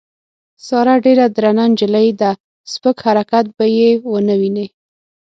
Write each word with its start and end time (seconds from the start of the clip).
ساره 0.67 0.95
ډېره 1.05 1.25
درنه 1.35 1.65
نجیلۍ 1.71 2.09
ده 2.21 2.31
سپک 2.71 2.97
حرکت 3.05 3.45
به 3.57 3.65
یې 3.77 3.89
ونه 4.11 4.35
وینې. 4.41 4.65